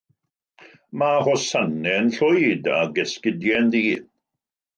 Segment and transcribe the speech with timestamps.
[1.01, 3.87] Mae hosanau'n llwyd, ac esgidiau'n ddu.